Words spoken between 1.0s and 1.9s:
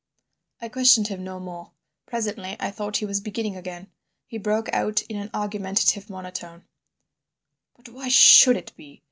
him no more.